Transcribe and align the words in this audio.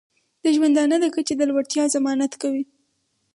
د 0.43 0.45
ژوندانه 0.55 0.95
د 0.99 1.05
کچې 1.15 1.33
د 1.37 1.41
لوړتیا 1.49 1.83
ضمانت 1.95 2.33
کوي. 2.41 2.63